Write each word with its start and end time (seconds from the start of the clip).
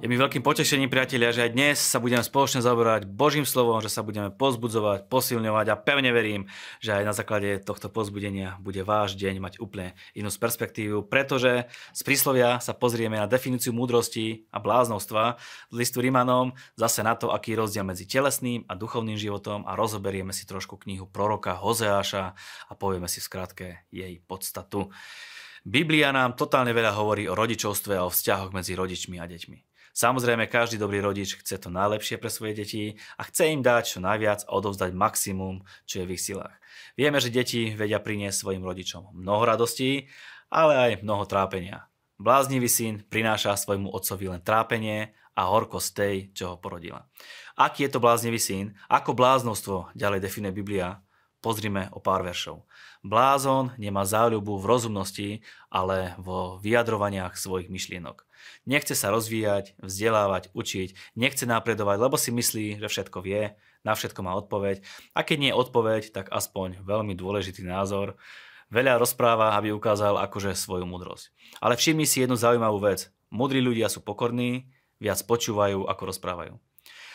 Je 0.00 0.08
mi 0.08 0.16
veľkým 0.16 0.40
potešením, 0.40 0.88
priatelia, 0.88 1.28
že 1.28 1.44
aj 1.44 1.52
dnes 1.52 1.76
sa 1.76 2.00
budeme 2.00 2.24
spoločne 2.24 2.64
zaoberať 2.64 3.04
Božím 3.04 3.44
slovom, 3.44 3.84
že 3.84 3.92
sa 3.92 4.00
budeme 4.00 4.32
pozbudzovať, 4.32 5.12
posilňovať 5.12 5.66
a 5.68 5.76
pevne 5.76 6.08
verím, 6.16 6.48
že 6.80 6.96
aj 6.96 7.04
na 7.04 7.12
základe 7.12 7.60
tohto 7.60 7.92
pozbudenia 7.92 8.56
bude 8.64 8.80
váš 8.80 9.12
deň 9.20 9.44
mať 9.44 9.54
úplne 9.60 9.92
inú 10.16 10.32
perspektívu, 10.32 11.04
pretože 11.04 11.68
z 11.92 12.00
príslovia 12.00 12.64
sa 12.64 12.72
pozrieme 12.72 13.20
na 13.20 13.28
definíciu 13.28 13.76
múdrosti 13.76 14.48
a 14.48 14.56
bláznostva 14.56 15.36
z 15.68 15.74
listu 15.76 16.00
Rimanom, 16.00 16.56
zase 16.80 17.04
na 17.04 17.12
to, 17.12 17.36
aký 17.36 17.52
je 17.52 17.60
rozdiel 17.60 17.84
medzi 17.84 18.08
telesným 18.08 18.64
a 18.72 18.80
duchovným 18.80 19.20
životom 19.20 19.68
a 19.68 19.76
rozoberieme 19.76 20.32
si 20.32 20.48
trošku 20.48 20.80
knihu 20.80 21.12
proroka 21.12 21.60
Hozeáša 21.60 22.32
a 22.40 22.72
povieme 22.72 23.04
si 23.04 23.20
v 23.20 23.28
skratke 23.28 23.66
jej 23.92 24.16
podstatu. 24.24 24.88
Biblia 25.60 26.08
nám 26.08 26.40
totálne 26.40 26.72
veľa 26.72 26.96
hovorí 26.96 27.28
o 27.28 27.36
rodičovstve 27.36 28.00
a 28.00 28.08
o 28.08 28.10
vzťahoch 28.10 28.56
medzi 28.56 28.72
rodičmi 28.72 29.20
a 29.20 29.28
deťmi. 29.28 29.69
Samozrejme, 29.90 30.46
každý 30.46 30.78
dobrý 30.78 31.02
rodič 31.02 31.34
chce 31.34 31.58
to 31.58 31.68
najlepšie 31.68 32.16
pre 32.22 32.30
svoje 32.30 32.62
deti 32.62 32.84
a 33.18 33.26
chce 33.26 33.50
im 33.50 33.60
dať 33.60 33.84
čo 33.96 33.98
najviac 33.98 34.46
a 34.46 34.54
odovzdať 34.54 34.94
maximum, 34.94 35.66
čo 35.84 36.02
je 36.02 36.06
v 36.06 36.14
ich 36.14 36.22
silách. 36.22 36.54
Vieme, 36.94 37.18
že 37.18 37.34
deti 37.34 37.74
vedia 37.74 37.98
priniesť 37.98 38.46
svojim 38.46 38.62
rodičom 38.62 39.10
mnoho 39.12 39.42
radostí, 39.42 40.06
ale 40.50 40.72
aj 40.78 40.92
mnoho 41.02 41.26
trápenia. 41.26 41.90
Bláznivý 42.20 42.68
syn 42.68 43.00
prináša 43.08 43.56
svojmu 43.56 43.88
otcovi 43.90 44.28
len 44.28 44.44
trápenie 44.44 45.16
a 45.32 45.48
horkosť 45.48 45.88
tej, 45.96 46.14
čo 46.36 46.44
ho 46.52 46.56
porodila. 46.60 47.08
Aký 47.56 47.88
je 47.88 47.92
to 47.96 48.02
bláznivý 48.02 48.36
syn? 48.36 48.76
Ako 48.92 49.16
bláznostvo 49.16 49.88
ďalej 49.96 50.20
definuje 50.20 50.52
Biblia? 50.52 51.00
Pozrime 51.40 51.88
o 51.96 52.04
pár 52.04 52.20
veršov. 52.20 52.68
Blázon 53.00 53.72
nemá 53.80 54.04
záľubu 54.04 54.60
v 54.60 54.68
rozumnosti, 54.68 55.28
ale 55.72 56.12
vo 56.20 56.60
vyjadrovaniach 56.60 57.40
svojich 57.40 57.72
myšlienok. 57.72 58.28
Nechce 58.68 58.92
sa 58.92 59.10
rozvíjať, 59.10 59.78
vzdelávať, 59.80 60.52
učiť, 60.52 61.16
nechce 61.16 61.44
napredovať, 61.48 61.96
lebo 62.00 62.16
si 62.20 62.30
myslí, 62.30 62.80
že 62.80 62.88
všetko 62.88 63.18
vie, 63.24 63.56
na 63.84 63.92
všetko 63.96 64.20
má 64.20 64.36
odpoveď. 64.36 64.84
A 65.16 65.24
keď 65.24 65.36
nie 65.40 65.50
je 65.52 65.60
odpoveď, 65.60 66.02
tak 66.12 66.26
aspoň 66.28 66.84
veľmi 66.84 67.16
dôležitý 67.16 67.64
názor. 67.64 68.20
Veľa 68.70 69.02
rozpráva, 69.02 69.58
aby 69.58 69.74
ukázal 69.74 70.20
akože 70.20 70.54
svoju 70.54 70.86
múdrosť. 70.86 71.34
Ale 71.58 71.74
všimni 71.74 72.06
si 72.06 72.22
jednu 72.22 72.38
zaujímavú 72.38 72.78
vec. 72.78 73.10
Mudrí 73.32 73.58
ľudia 73.58 73.90
sú 73.90 74.04
pokorní, 74.04 74.70
viac 75.02 75.18
počúvajú, 75.26 75.88
ako 75.88 76.02
rozprávajú. 76.14 76.54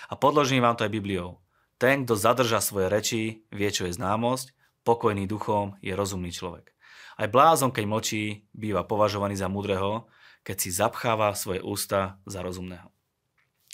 A 0.10 0.14
podložím 0.20 0.66
vám 0.66 0.76
to 0.76 0.84
aj 0.84 0.92
Bibliou. 0.92 1.40
Ten, 1.76 2.04
kto 2.04 2.16
zadrža 2.16 2.60
svoje 2.64 2.88
reči, 2.88 3.22
vie, 3.52 3.70
čo 3.72 3.88
je 3.88 3.96
známosť, 3.96 4.56
pokojný 4.88 5.28
duchom 5.28 5.76
je 5.84 5.92
rozumný 5.92 6.32
človek. 6.32 6.72
Aj 7.16 7.28
blázon, 7.32 7.72
keď 7.72 7.86
močí, 7.88 8.24
býva 8.52 8.84
považovaný 8.84 9.40
za 9.40 9.48
múdreho, 9.48 10.08
keď 10.46 10.58
si 10.62 10.70
zapcháva 10.70 11.34
svoje 11.34 11.66
ústa 11.66 12.22
za 12.30 12.46
rozumného. 12.46 12.94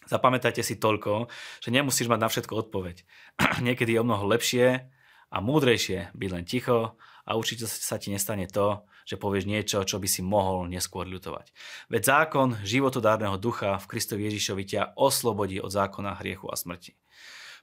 Zapamätajte 0.08 0.64
si 0.66 0.80
toľko, 0.80 1.30
že 1.62 1.70
nemusíš 1.70 2.10
mať 2.10 2.20
na 2.20 2.30
všetko 2.32 2.54
odpoveď. 2.68 3.04
Niekedy 3.68 3.94
je 3.96 4.02
o 4.02 4.08
mnoho 4.08 4.26
lepšie 4.32 4.88
a 5.30 5.38
múdrejšie 5.44 6.16
byť 6.16 6.30
len 6.32 6.48
ticho 6.48 6.98
a 7.28 7.38
určite 7.38 7.70
sa 7.70 8.02
ti 8.02 8.10
nestane 8.10 8.50
to, 8.50 8.82
že 9.06 9.20
povieš 9.22 9.46
niečo, 9.46 9.86
čo 9.86 10.02
by 10.02 10.08
si 10.10 10.26
mohol 10.26 10.66
neskôr 10.72 11.06
ľutovať. 11.06 11.54
Veď 11.92 12.02
zákon 12.02 12.58
životodárneho 12.66 13.38
ducha 13.38 13.78
v 13.78 13.90
Kristovi 13.92 14.26
Ježišovi 14.32 14.64
ťa 14.66 14.82
oslobodí 14.98 15.62
od 15.62 15.70
zákona 15.70 16.18
hriechu 16.18 16.50
a 16.50 16.58
smrti. 16.58 16.98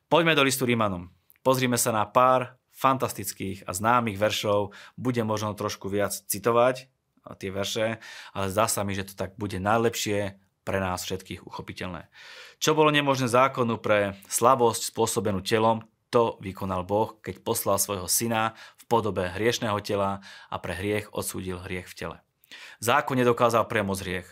Poďme 0.07 0.39
do 0.39 0.47
listu 0.47 0.65
Rímanom. 0.65 1.11
Pozrime 1.43 1.77
sa 1.77 1.93
na 1.93 2.07
pár 2.07 2.57
fantastických 2.73 3.67
a 3.67 3.75
známych 3.75 4.17
veršov. 4.17 4.73
Budem 4.95 5.27
možno 5.27 5.53
trošku 5.53 5.91
viac 5.91 6.15
citovať 6.15 6.87
tie 7.35 7.51
verše, 7.53 8.01
ale 8.33 8.47
zdá 8.49 8.71
sa 8.71 8.87
mi, 8.87 8.97
že 8.97 9.11
to 9.11 9.15
tak 9.19 9.35
bude 9.37 9.59
najlepšie 9.59 10.39
pre 10.63 10.79
nás 10.79 11.05
všetkých 11.05 11.49
uchopiteľné. 11.49 12.13
Čo 12.61 12.77
bolo 12.77 12.93
nemožné 12.93 13.29
zákonu 13.29 13.81
pre 13.81 14.21
slabosť 14.29 14.93
spôsobenú 14.93 15.41
telom, 15.41 15.85
to 16.09 16.41
vykonal 16.41 16.89
Boh, 16.89 17.21
keď 17.21 17.45
poslal 17.45 17.77
svojho 17.77 18.09
syna 18.09 18.57
v 18.81 18.85
podobe 18.89 19.29
hriešného 19.29 19.77
tela 19.85 20.25
a 20.49 20.57
pre 20.57 20.73
hriech 20.73 21.13
odsúdil 21.13 21.61
hriech 21.61 21.89
v 21.89 21.97
tele. 21.97 22.17
Zákon 22.81 23.21
nedokázal 23.21 23.69
premôcť 23.69 24.03
hriech 24.05 24.29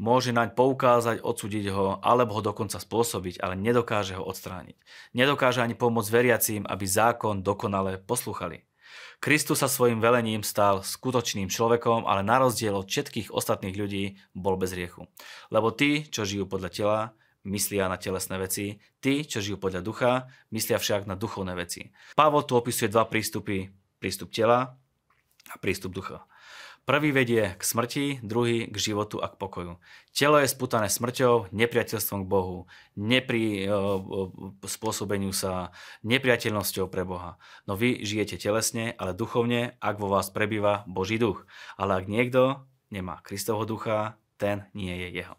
môže 0.00 0.32
naň 0.32 0.56
poukázať, 0.56 1.20
odsúdiť 1.20 1.68
ho 1.76 2.00
alebo 2.00 2.40
ho 2.40 2.42
dokonca 2.42 2.80
spôsobiť, 2.80 3.44
ale 3.44 3.54
nedokáže 3.60 4.16
ho 4.16 4.24
odstrániť. 4.24 4.80
Nedokáže 5.12 5.60
ani 5.60 5.76
pomôcť 5.76 6.08
veriacím, 6.08 6.62
aby 6.64 6.88
zákon 6.88 7.44
dokonale 7.44 8.00
posluchali. 8.00 8.69
Kristus 9.20 9.60
sa 9.60 9.68
svojim 9.68 10.00
velením 10.00 10.40
stal 10.40 10.80
skutočným 10.80 11.52
človekom, 11.52 12.08
ale 12.08 12.24
na 12.24 12.40
rozdiel 12.40 12.72
od 12.72 12.88
všetkých 12.88 13.28
ostatných 13.28 13.76
ľudí 13.76 14.16
bol 14.32 14.56
bez 14.56 14.72
riechu. 14.72 15.04
Lebo 15.52 15.70
tí, 15.76 16.08
čo 16.08 16.24
žijú 16.24 16.48
podľa 16.48 16.70
tela, 16.72 16.98
myslia 17.44 17.88
na 17.88 18.00
telesné 18.00 18.36
veci, 18.40 18.80
tí, 19.00 19.24
čo 19.24 19.44
žijú 19.44 19.60
podľa 19.60 19.80
ducha, 19.84 20.12
myslia 20.52 20.80
však 20.80 21.04
na 21.04 21.16
duchovné 21.16 21.52
veci. 21.56 21.92
Pavol 22.16 22.44
tu 22.44 22.56
opisuje 22.56 22.92
dva 22.92 23.04
prístupy, 23.08 23.68
prístup 24.00 24.32
tela 24.32 24.76
a 25.48 25.54
prístup 25.60 25.92
ducha. 25.92 26.24
Prvý 26.88 27.14
vedie 27.14 27.54
k 27.54 27.62
smrti, 27.62 28.18
druhý 28.24 28.66
k 28.66 28.76
životu 28.80 29.22
a 29.22 29.30
k 29.30 29.38
pokoju. 29.38 29.78
Telo 30.10 30.42
je 30.42 30.50
sputané 30.50 30.90
smrťou, 30.90 31.54
nepriateľstvom 31.54 32.26
k 32.26 32.30
Bohu, 32.30 32.66
nepri 32.98 33.68
spôsobeniu 34.66 35.30
sa 35.30 35.70
nepriateľnosťou 36.02 36.90
pre 36.90 37.06
Boha. 37.06 37.38
No 37.70 37.78
vy 37.78 38.02
žijete 38.02 38.42
telesne, 38.42 38.98
ale 38.98 39.14
duchovne, 39.14 39.78
ak 39.78 40.02
vo 40.02 40.10
vás 40.10 40.34
prebýva 40.34 40.82
Boží 40.90 41.20
duch. 41.20 41.46
Ale 41.78 42.00
ak 42.00 42.10
niekto 42.10 42.66
nemá 42.90 43.22
Kristovho 43.22 43.62
ducha, 43.68 44.18
ten 44.40 44.66
nie 44.74 44.96
je 44.96 45.08
jeho. 45.22 45.34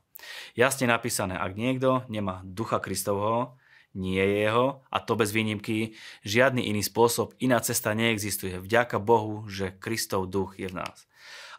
Jasne 0.53 0.85
napísané, 0.87 1.35
ak 1.35 1.57
niekto 1.57 2.05
nemá 2.07 2.45
ducha 2.45 2.77
Kristovho, 2.77 3.57
nie 3.91 4.23
je 4.23 4.47
jeho 4.47 4.83
a 4.87 4.97
to 5.03 5.19
bez 5.19 5.35
výnimky. 5.35 5.95
Žiadny 6.23 6.67
iný 6.67 6.81
spôsob, 6.83 7.35
iná 7.43 7.59
cesta 7.59 7.91
neexistuje. 7.91 8.59
Vďaka 8.61 8.99
Bohu, 9.03 9.47
že 9.51 9.75
Kristov 9.75 10.31
duch 10.31 10.55
je 10.55 10.71
v 10.71 10.79
nás. 10.79 11.07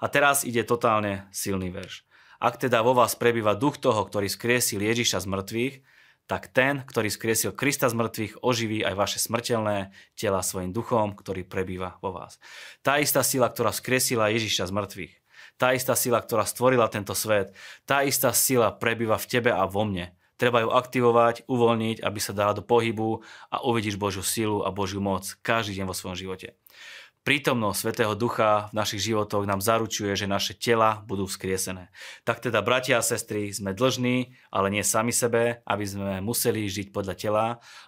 A 0.03 0.09
teraz 0.09 0.42
ide 0.42 0.66
totálne 0.66 1.28
silný 1.31 1.71
verš. 1.71 2.03
Ak 2.42 2.59
teda 2.59 2.82
vo 2.82 2.97
vás 2.97 3.15
prebýva 3.15 3.54
duch 3.54 3.78
toho, 3.78 4.03
ktorý 4.03 4.26
skriesil 4.26 4.82
Ježiša 4.82 5.22
z 5.22 5.31
mŕtvych, 5.31 5.76
tak 6.26 6.50
ten, 6.50 6.82
ktorý 6.82 7.10
skriesil 7.10 7.53
Krista 7.54 7.87
z 7.87 7.98
mŕtvych, 7.98 8.42
oživí 8.42 8.82
aj 8.82 8.94
vaše 8.98 9.19
smrteľné 9.22 9.94
tela 10.19 10.41
svojim 10.42 10.75
duchom, 10.75 11.15
ktorý 11.15 11.47
prebýva 11.47 12.00
vo 12.03 12.15
vás. 12.15 12.41
Tá 12.82 12.98
istá 12.98 13.22
sila, 13.22 13.50
ktorá 13.50 13.71
skriesila 13.71 14.32
Ježiša 14.32 14.71
z 14.71 14.72
mŕtvych, 14.75 15.15
tá 15.60 15.76
istá 15.76 15.94
sila, 15.94 16.19
ktorá 16.19 16.48
stvorila 16.48 16.88
tento 16.88 17.15
svet, 17.15 17.54
tá 17.87 18.03
istá 18.03 18.34
sila 18.34 18.75
prebýva 18.75 19.19
v 19.21 19.28
tebe 19.28 19.50
a 19.53 19.62
vo 19.69 19.87
mne. 19.87 20.15
Treba 20.42 20.66
ju 20.66 20.75
aktivovať, 20.75 21.47
uvoľniť, 21.47 22.03
aby 22.03 22.19
sa 22.19 22.34
dala 22.34 22.50
do 22.50 22.66
pohybu 22.66 23.22
a 23.47 23.62
uvidíš 23.62 23.94
Božiu 23.94 24.26
silu 24.26 24.66
a 24.66 24.75
Božiu 24.75 24.98
moc 24.98 25.38
každý 25.38 25.78
deň 25.78 25.86
vo 25.86 25.94
svojom 25.94 26.19
živote. 26.19 26.58
Prítomnosť 27.22 27.78
Svetého 27.78 28.19
Ducha 28.19 28.66
v 28.75 28.82
našich 28.82 29.06
životoch 29.06 29.47
nám 29.47 29.62
zaručuje, 29.62 30.10
že 30.19 30.26
naše 30.26 30.58
tela 30.58 31.06
budú 31.06 31.30
vzkriesené. 31.30 31.94
Tak 32.26 32.42
teda, 32.42 32.58
bratia 32.58 32.98
a 32.98 33.06
sestry, 33.06 33.54
sme 33.54 33.70
dlžní, 33.70 34.34
ale 34.50 34.75
nie 34.75 34.82
sami 34.82 35.14
sebe, 35.14 35.62
aby 35.62 35.84
sme 35.86 36.19
museli 36.19 36.66
žiť 36.66 36.91
podľa 36.91 37.14
tela, 37.14 37.44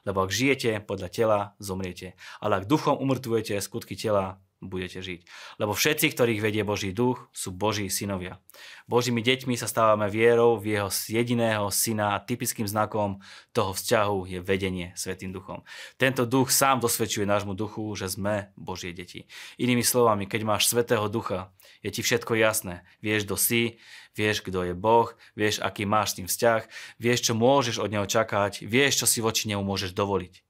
lebo 0.07 0.23
ak 0.23 0.31
žijete 0.31 0.79
podľa 0.87 1.11
tela, 1.11 1.39
zomriete. 1.59 2.15
Ale 2.39 2.63
ak 2.63 2.71
duchom 2.71 2.95
umrtvujete 2.95 3.59
skutky 3.59 3.99
tela, 3.99 4.39
budete 4.65 5.05
žiť. 5.05 5.21
Lebo 5.61 5.77
všetci, 5.77 6.17
ktorých 6.17 6.41
vedie 6.41 6.65
Boží 6.65 6.91
duch, 6.91 7.29
sú 7.31 7.53
Boží 7.53 7.87
synovia. 7.93 8.41
Božími 8.85 9.25
deťmi 9.25 9.57
sa 9.57 9.65
stávame 9.65 10.13
vierou 10.13 10.61
v 10.61 10.77
jeho 10.77 10.91
jediného 10.93 11.73
syna 11.73 12.17
a 12.17 12.23
typickým 12.23 12.69
znakom 12.69 13.21
toho 13.57 13.73
vzťahu 13.73 14.19
je 14.29 14.39
vedenie 14.45 14.93
Svetým 14.93 15.33
duchom. 15.33 15.65
Tento 15.97 16.29
duch 16.29 16.53
sám 16.53 16.85
dosvedčuje 16.85 17.25
nášmu 17.25 17.57
duchu, 17.57 17.85
že 17.97 18.13
sme 18.13 18.53
Božie 18.61 18.93
deti. 18.93 19.25
Inými 19.57 19.81
slovami, 19.81 20.29
keď 20.29 20.41
máš 20.45 20.69
Svetého 20.69 21.09
ducha, 21.09 21.49
je 21.81 21.89
ti 21.89 22.05
všetko 22.05 22.37
jasné. 22.37 22.85
Vieš, 23.01 23.25
kto 23.25 23.37
si, 23.41 23.63
vieš, 24.13 24.45
kto 24.45 24.69
je 24.69 24.75
Boh, 24.77 25.09
vieš, 25.33 25.65
aký 25.65 25.89
máš 25.89 26.13
s 26.13 26.17
tým 26.21 26.29
vzťah, 26.29 26.61
vieš, 27.01 27.31
čo 27.31 27.33
môžeš 27.33 27.81
od 27.81 27.89
Neho 27.89 28.05
čakať, 28.05 28.69
vieš, 28.69 29.05
čo 29.05 29.07
si 29.09 29.25
voči 29.25 29.49
Nemu 29.49 29.65
môžeš 29.65 29.97
dovoliť. 29.97 30.44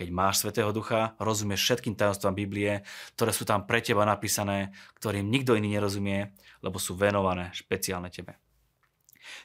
Keď 0.00 0.08
máš 0.16 0.40
Svetého 0.40 0.72
Ducha, 0.72 1.12
rozumieš 1.20 1.60
všetkým 1.60 1.92
tajomstvám 1.92 2.32
Biblie, 2.32 2.88
ktoré 3.20 3.36
sú 3.36 3.44
tam 3.44 3.68
pre 3.68 3.84
teba 3.84 4.08
napísané, 4.08 4.72
ktorým 4.96 5.28
nikto 5.28 5.52
iný 5.52 5.76
nerozumie, 5.76 6.32
lebo 6.64 6.80
sú 6.80 6.96
venované 6.96 7.52
špeciálne 7.52 8.08
tebe. 8.08 8.40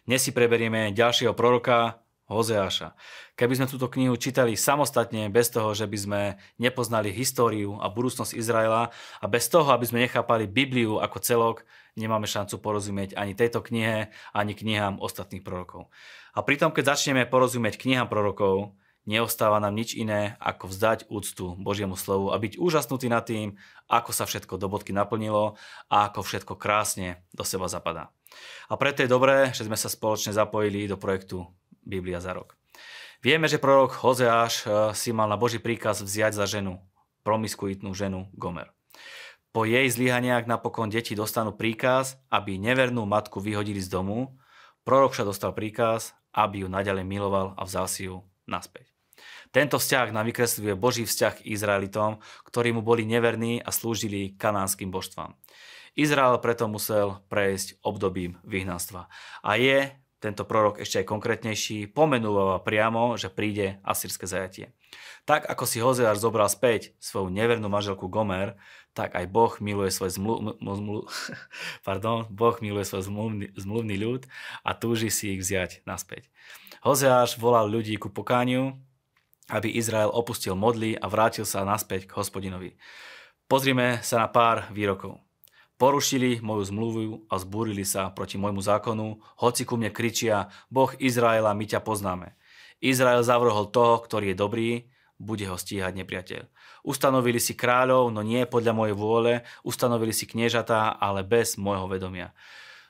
Dnes 0.08 0.24
si 0.24 0.32
preberieme 0.32 0.96
ďalšieho 0.96 1.36
proroka, 1.36 2.00
Hozeáša. 2.32 2.96
Keby 3.36 3.54
sme 3.60 3.68
túto 3.68 3.92
knihu 3.92 4.16
čítali 4.16 4.56
samostatne, 4.56 5.28
bez 5.28 5.52
toho, 5.52 5.76
že 5.76 5.92
by 5.92 5.98
sme 6.00 6.22
nepoznali 6.56 7.12
históriu 7.12 7.76
a 7.84 7.92
budúcnosť 7.92 8.34
Izraela 8.34 8.96
a 9.20 9.26
bez 9.28 9.52
toho, 9.52 9.68
aby 9.76 9.84
sme 9.84 10.08
nechápali 10.08 10.48
Bibliu 10.48 11.04
ako 11.04 11.20
celok, 11.20 11.58
nemáme 12.00 12.32
šancu 12.32 12.64
porozumieť 12.64 13.20
ani 13.20 13.36
tejto 13.36 13.60
knihe, 13.60 14.08
ani 14.32 14.56
knihám 14.56 15.04
ostatných 15.04 15.44
prorokov. 15.44 15.92
A 16.32 16.40
pritom, 16.48 16.72
keď 16.72 16.96
začneme 16.96 17.28
porozumieť 17.28 17.76
knihám 17.76 18.08
prorokov, 18.08 18.72
neostáva 19.06 19.62
nám 19.62 19.78
nič 19.78 19.94
iné, 19.94 20.38
ako 20.42 20.70
vzdať 20.70 21.10
úctu 21.10 21.54
Božiemu 21.62 21.94
slovu 21.98 22.34
a 22.34 22.42
byť 22.42 22.58
úžasnutý 22.58 23.08
nad 23.10 23.26
tým, 23.26 23.58
ako 23.86 24.12
sa 24.12 24.26
všetko 24.26 24.58
do 24.58 24.68
bodky 24.68 24.92
naplnilo 24.92 25.58
a 25.88 26.10
ako 26.10 26.26
všetko 26.26 26.54
krásne 26.58 27.22
do 27.32 27.46
seba 27.46 27.70
zapadá. 27.70 28.10
A 28.68 28.76
preto 28.76 29.06
je 29.06 29.14
dobré, 29.14 29.54
že 29.54 29.64
sme 29.64 29.78
sa 29.78 29.88
spoločne 29.88 30.34
zapojili 30.34 30.90
do 30.90 30.98
projektu 30.98 31.46
Biblia 31.86 32.18
za 32.20 32.34
rok. 32.34 32.58
Vieme, 33.22 33.50
že 33.50 33.62
prorok 33.62 34.06
Hozeáš 34.06 34.54
eh, 34.66 34.70
si 34.98 35.10
mal 35.16 35.30
na 35.30 35.38
Boží 35.38 35.62
príkaz 35.62 36.02
vziať 36.02 36.38
za 36.38 36.46
ženu, 36.50 36.82
promiskuitnú 37.26 37.94
ženu 37.94 38.30
Gomer. 38.38 38.70
Po 39.56 39.64
jej 39.64 39.88
zlyhaniach 39.88 40.52
napokon 40.52 40.92
deti 40.92 41.16
dostanú 41.16 41.56
príkaz, 41.56 42.20
aby 42.28 42.60
nevernú 42.60 43.08
matku 43.08 43.40
vyhodili 43.40 43.80
z 43.80 43.88
domu. 43.88 44.36
Prorok 44.84 45.16
však 45.16 45.32
dostal 45.32 45.56
príkaz, 45.56 46.12
aby 46.36 46.62
ju 46.62 46.68
naďalej 46.68 47.08
miloval 47.08 47.56
a 47.56 47.64
vzal 47.64 47.88
si 47.88 48.12
ju 48.12 48.20
naspäť. 48.52 48.95
Tento 49.56 49.80
vzťah 49.80 50.12
nám 50.12 50.28
vykresľuje 50.30 50.74
Boží 50.76 51.04
vzťah 51.08 51.42
k 51.42 51.46
Izraelitom, 51.56 52.20
ktorí 52.44 52.76
mu 52.76 52.82
boli 52.84 53.08
neverní 53.08 53.64
a 53.64 53.72
slúžili 53.72 54.36
kanánskym 54.36 54.92
božstvám. 54.92 55.38
Izrael 55.96 56.36
preto 56.44 56.68
musel 56.68 57.24
prejsť 57.32 57.80
obdobím 57.80 58.36
vyhnanstva. 58.44 59.08
A 59.40 59.56
je 59.56 59.96
tento 60.26 60.42
prorok 60.42 60.82
ešte 60.82 61.06
aj 61.06 61.12
konkrétnejší, 61.12 61.92
pomenúva 61.94 62.58
priamo, 62.66 63.14
že 63.14 63.30
príde 63.30 63.78
asýrske 63.86 64.26
zajatie. 64.26 64.74
Tak 65.30 65.46
ako 65.46 65.64
si 65.70 65.78
Hozeáš 65.78 66.18
zobral 66.18 66.50
späť 66.50 66.98
svoju 66.98 67.30
nevernú 67.30 67.70
manželku 67.70 68.10
Gomer, 68.10 68.58
tak 68.98 69.14
aj 69.14 69.30
Boh 69.30 69.54
miluje 69.62 69.94
svoj 69.94 70.10
zmlu, 70.10 70.58
zmlu, 70.58 71.06
pardon, 71.88 72.26
Boh 72.32 72.58
miluje 72.64 72.88
svoj 72.88 73.06
zmluvný, 73.06 73.54
zmluvný 73.54 73.96
ľud 74.02 74.22
a 74.66 74.74
túži 74.74 75.14
si 75.14 75.38
ich 75.38 75.46
vziať 75.46 75.86
naspäť. 75.86 76.32
Hozeáš 76.82 77.38
volal 77.38 77.70
ľudí 77.70 77.94
ku 78.02 78.10
pokániu, 78.10 78.82
aby 79.50 79.70
Izrael 79.70 80.10
opustil 80.10 80.58
modly 80.58 80.98
a 80.98 81.06
vrátil 81.06 81.46
sa 81.46 81.62
naspäť 81.62 82.10
k 82.10 82.16
hospodinovi. 82.18 82.78
Pozrime 83.46 84.02
sa 84.02 84.26
na 84.26 84.28
pár 84.30 84.70
výrokov. 84.74 85.22
Porušili 85.76 86.40
moju 86.40 86.64
zmluvu 86.72 87.28
a 87.28 87.36
zbúrili 87.36 87.84
sa 87.84 88.08
proti 88.10 88.40
môjmu 88.40 88.64
zákonu, 88.64 89.20
hoci 89.44 89.68
ku 89.68 89.76
mne 89.76 89.92
kričia, 89.92 90.48
Boh 90.72 90.90
Izraela, 90.98 91.52
my 91.52 91.68
ťa 91.68 91.84
poznáme. 91.84 92.40
Izrael 92.80 93.22
zavrhol 93.28 93.68
toho, 93.70 94.00
ktorý 94.00 94.32
je 94.32 94.38
dobrý, 94.40 94.70
bude 95.20 95.44
ho 95.48 95.60
stíhať 95.60 95.96
nepriateľ. 96.00 96.48
Ustanovili 96.88 97.40
si 97.40 97.56
kráľov, 97.60 98.12
no 98.12 98.24
nie 98.24 98.44
podľa 98.48 98.74
mojej 98.76 98.96
vôle, 98.96 99.34
ustanovili 99.68 100.12
si 100.16 100.28
kniežatá, 100.28 100.96
ale 100.96 101.28
bez 101.28 101.60
môjho 101.60 101.88
vedomia. 101.92 102.36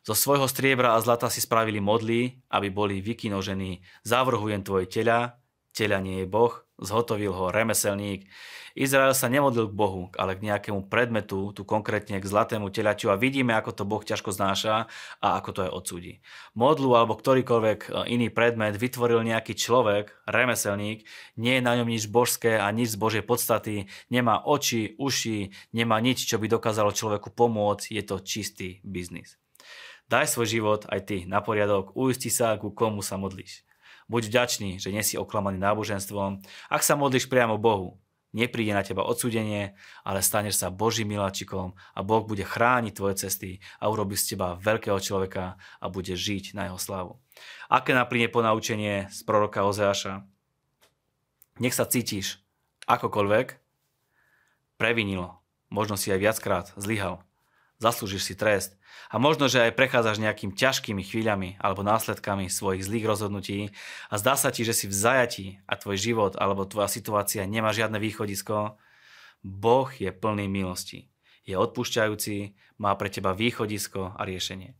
Zo 0.05 0.13
svojho 0.13 0.45
striebra 0.45 0.93
a 0.93 1.01
zlata 1.01 1.33
si 1.33 1.41
spravili 1.41 1.81
modly, 1.81 2.37
aby 2.53 2.69
boli 2.69 3.01
vykinožení. 3.01 3.81
Zavrhujem 4.05 4.61
tvoje 4.61 4.85
tela, 4.85 5.41
tela 5.75 5.99
nie 5.99 6.23
je 6.23 6.31
Boh, 6.31 6.63
zhotovil 6.79 7.35
ho 7.35 7.51
remeselník. 7.51 8.31
Izrael 8.75 9.15
sa 9.15 9.31
nemodlil 9.31 9.71
k 9.71 9.77
Bohu, 9.79 10.11
ale 10.19 10.35
k 10.35 10.51
nejakému 10.51 10.91
predmetu, 10.91 11.55
tu 11.55 11.63
konkrétne 11.63 12.19
k 12.19 12.27
zlatému 12.27 12.67
telaťu 12.67 13.07
a 13.07 13.15
vidíme, 13.15 13.55
ako 13.55 13.71
to 13.71 13.83
Boh 13.87 14.03
ťažko 14.03 14.35
znáša 14.35 14.91
a 15.23 15.27
ako 15.39 15.49
to 15.55 15.59
aj 15.63 15.71
odsúdi. 15.71 16.13
Modlu 16.59 16.91
alebo 16.91 17.15
ktorýkoľvek 17.15 17.79
e, 17.87 17.89
iný 18.11 18.27
predmet 18.27 18.75
vytvoril 18.75 19.23
nejaký 19.23 19.55
človek, 19.55 20.11
remeselník, 20.27 21.07
nie 21.39 21.53
je 21.55 21.63
na 21.63 21.79
ňom 21.79 21.87
nič 21.87 22.11
božské 22.11 22.59
a 22.59 22.67
nič 22.75 22.95
z 22.95 22.99
Božej 22.99 23.23
podstaty, 23.23 23.87
nemá 24.11 24.43
oči, 24.43 24.99
uši, 24.99 25.55
nemá 25.71 26.03
nič, 26.03 26.27
čo 26.27 26.35
by 26.35 26.51
dokázalo 26.51 26.91
človeku 26.91 27.31
pomôcť, 27.31 27.95
je 27.95 28.03
to 28.03 28.19
čistý 28.19 28.83
biznis. 28.83 29.39
Daj 30.11 30.35
svoj 30.35 30.51
život 30.51 30.81
aj 30.91 30.99
ty 31.07 31.17
na 31.23 31.39
poriadok, 31.39 31.95
uisti 31.95 32.27
sa, 32.27 32.59
ku 32.59 32.75
komu 32.75 32.99
sa 32.99 33.15
modlíš. 33.15 33.63
Buď 34.05 34.29
vďačný, 34.29 34.77
že 34.77 34.93
nie 34.93 35.01
si 35.01 35.17
oklamaný 35.17 35.57
náboženstvom. 35.57 36.45
Ak 36.69 36.85
sa 36.85 36.93
modlíš 36.93 37.25
priamo 37.25 37.57
Bohu, 37.57 37.97
nepríde 38.35 38.75
na 38.75 38.85
teba 38.85 39.01
odsúdenie, 39.01 39.73
ale 40.05 40.19
staneš 40.21 40.61
sa 40.61 40.69
Božím 40.69 41.17
miláčikom 41.17 41.73
a 41.73 41.99
Boh 42.05 42.21
bude 42.21 42.45
chrániť 42.45 42.93
tvoje 42.93 43.15
cesty 43.25 43.65
a 43.81 43.89
urobí 43.89 44.13
z 44.13 44.37
teba 44.37 44.61
veľkého 44.61 45.01
človeka 45.01 45.57
a 45.57 45.85
bude 45.89 46.13
žiť 46.13 46.53
na 46.53 46.69
jeho 46.69 46.77
slavu. 46.77 47.17
Aké 47.65 47.97
naplynie 47.97 48.29
ponaučenie 48.29 49.09
z 49.09 49.19
proroka 49.25 49.65
Ozeáša? 49.65 50.21
Nech 51.57 51.73
sa 51.73 51.89
cítiš 51.89 52.45
akokoľvek, 52.85 53.57
previnilo, 54.77 55.41
možno 55.73 55.97
si 55.97 56.13
aj 56.13 56.21
viackrát 56.21 56.65
zlyhal, 56.77 57.24
zaslúžiš 57.79 58.23
si 58.23 58.33
trest. 58.35 58.79
A 59.11 59.21
možno, 59.21 59.45
že 59.51 59.61
aj 59.61 59.77
prechádzaš 59.77 60.17
nejakým 60.23 60.55
ťažkými 60.55 61.03
chvíľami 61.03 61.59
alebo 61.61 61.85
následkami 61.85 62.49
svojich 62.49 62.87
zlých 62.87 63.05
rozhodnutí 63.05 63.75
a 64.09 64.15
zdá 64.17 64.39
sa 64.39 64.49
ti, 64.49 64.65
že 64.65 64.73
si 64.73 64.89
v 64.89 64.95
zajati 64.95 65.45
a 65.69 65.77
tvoj 65.77 65.97
život 65.99 66.33
alebo 66.39 66.65
tvoja 66.65 66.89
situácia 66.89 67.43
nemá 67.45 67.75
žiadne 67.75 67.99
východisko. 68.01 68.79
Boh 69.45 69.89
je 69.93 70.09
plný 70.09 70.49
milosti. 70.49 71.11
Je 71.45 71.53
odpúšťajúci, 71.53 72.57
má 72.81 72.97
pre 72.97 73.13
teba 73.13 73.37
východisko 73.37 74.17
a 74.17 74.21
riešenie. 74.25 74.73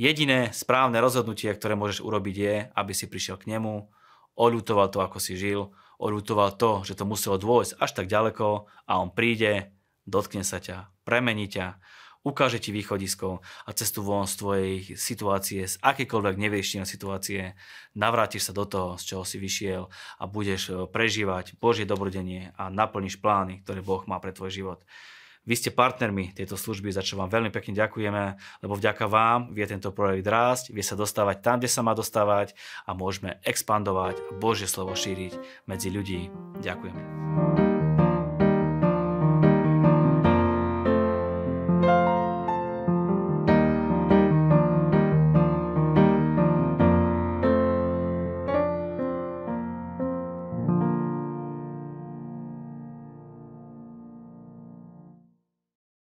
Jediné 0.00 0.48
správne 0.56 0.96
rozhodnutie, 0.96 1.52
ktoré 1.52 1.76
môžeš 1.76 2.00
urobiť 2.00 2.36
je, 2.40 2.54
aby 2.72 2.92
si 2.96 3.04
prišiel 3.04 3.36
k 3.36 3.52
nemu, 3.52 3.92
oľutoval 4.32 4.88
to, 4.88 5.04
ako 5.04 5.20
si 5.20 5.36
žil, 5.36 5.76
oľutoval 6.00 6.56
to, 6.56 6.80
že 6.88 6.96
to 6.96 7.04
muselo 7.04 7.36
dôjsť 7.36 7.76
až 7.76 7.90
tak 7.92 8.06
ďaleko 8.08 8.64
a 8.88 8.92
on 8.96 9.12
príde, 9.12 9.76
dotkne 10.08 10.40
sa 10.40 10.56
ťa, 10.56 10.88
premení 11.04 11.52
ťa 11.52 11.76
ukáže 12.22 12.60
ti 12.60 12.70
východisko 12.72 13.40
a 13.40 13.70
cestu 13.72 14.04
von 14.04 14.28
z 14.28 14.34
tvojej 14.36 14.72
situácie, 14.96 15.64
z 15.64 15.76
akékoľvek 15.80 16.36
nevieš 16.36 16.84
situácie, 16.84 17.56
navrátiš 17.96 18.50
sa 18.50 18.52
do 18.52 18.68
toho, 18.68 19.00
z 19.00 19.14
čoho 19.14 19.24
si 19.24 19.40
vyšiel 19.40 19.88
a 20.20 20.24
budeš 20.28 20.62
e, 20.70 20.72
prežívať 20.86 21.56
Božie 21.56 21.88
dobrodenie 21.88 22.52
a 22.60 22.68
naplníš 22.68 23.18
plány, 23.18 23.64
ktoré 23.64 23.80
Boh 23.80 24.04
má 24.04 24.20
pre 24.20 24.36
tvoj 24.36 24.52
život. 24.52 24.80
Vy 25.48 25.56
ste 25.56 25.70
partnermi 25.72 26.36
tejto 26.36 26.60
služby, 26.60 26.92
za 26.92 27.00
čo 27.00 27.16
vám 27.16 27.32
veľmi 27.32 27.48
pekne 27.48 27.72
ďakujeme, 27.72 28.24
lebo 28.60 28.76
vďaka 28.76 29.08
vám 29.08 29.56
vie 29.56 29.64
tento 29.64 29.88
projekt 29.88 30.28
rásť, 30.28 30.76
vie 30.76 30.84
sa 30.84 31.00
dostávať 31.00 31.40
tam, 31.40 31.56
kde 31.56 31.72
sa 31.72 31.80
má 31.80 31.96
dostávať 31.96 32.52
a 32.84 32.92
môžeme 32.92 33.40
expandovať 33.48 34.20
a 34.20 34.32
Božie 34.36 34.68
slovo 34.68 34.92
šíriť 34.92 35.64
medzi 35.64 35.88
ľudí. 35.88 36.28
Ďakujeme. 36.60 37.69